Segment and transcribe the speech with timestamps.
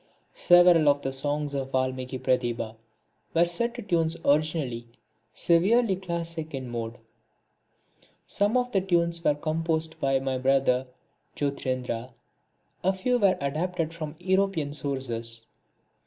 [0.33, 2.75] Several of the songs of Valmiki Pratibha
[3.35, 4.87] were set to tunes originally
[5.31, 6.97] severely classic in mode;
[8.25, 10.87] some of the tunes were composed by my brother
[11.35, 12.09] Jyotirindra;
[12.83, 15.45] a few were adapted from European sources.